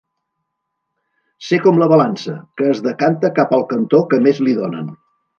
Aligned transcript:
Ser 1.49 1.59
com 1.65 1.81
la 1.81 1.89
balança, 1.91 2.33
que 2.61 2.69
es 2.75 2.81
decanta 2.87 3.31
cap 3.41 3.53
al 3.59 3.65
cantó 3.75 3.99
que 4.15 4.19
més 4.29 4.41
li 4.49 4.57
donen. 4.61 4.89